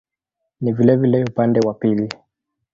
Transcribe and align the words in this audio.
Ni 0.61 0.73
vilevile 0.73 1.23
upande 1.23 1.59
wa 1.59 1.73
pili. 1.73 2.09